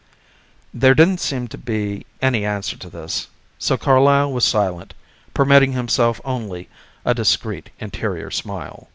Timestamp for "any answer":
2.23-2.75